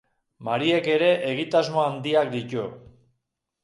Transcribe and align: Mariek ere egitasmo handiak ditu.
Mariek 0.47 0.89
ere 0.95 1.11
egitasmo 1.33 1.87
handiak 1.87 2.37
ditu. 2.37 2.69